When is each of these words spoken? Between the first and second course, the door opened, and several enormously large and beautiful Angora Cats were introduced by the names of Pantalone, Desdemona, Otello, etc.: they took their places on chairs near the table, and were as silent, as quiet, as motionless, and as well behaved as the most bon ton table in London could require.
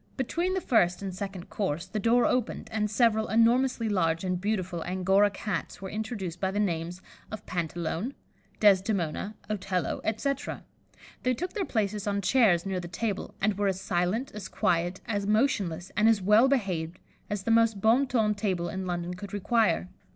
Between 0.17 0.55
the 0.55 0.61
first 0.61 1.03
and 1.03 1.13
second 1.13 1.47
course, 1.51 1.85
the 1.85 1.99
door 1.99 2.25
opened, 2.25 2.69
and 2.71 2.89
several 2.89 3.27
enormously 3.27 3.87
large 3.87 4.23
and 4.23 4.41
beautiful 4.41 4.83
Angora 4.83 5.29
Cats 5.29 5.79
were 5.79 5.91
introduced 5.91 6.39
by 6.39 6.49
the 6.49 6.59
names 6.59 7.03
of 7.31 7.45
Pantalone, 7.45 8.15
Desdemona, 8.59 9.35
Otello, 9.47 10.01
etc.: 10.03 10.63
they 11.21 11.35
took 11.35 11.53
their 11.53 11.65
places 11.65 12.07
on 12.07 12.19
chairs 12.19 12.65
near 12.65 12.79
the 12.79 12.87
table, 12.87 13.35
and 13.39 13.59
were 13.59 13.67
as 13.67 13.79
silent, 13.79 14.31
as 14.33 14.47
quiet, 14.47 15.01
as 15.05 15.27
motionless, 15.27 15.91
and 15.95 16.09
as 16.09 16.19
well 16.19 16.47
behaved 16.47 16.97
as 17.29 17.43
the 17.43 17.51
most 17.51 17.79
bon 17.79 18.07
ton 18.07 18.33
table 18.33 18.69
in 18.69 18.87
London 18.87 19.13
could 19.13 19.31
require. 19.33 19.87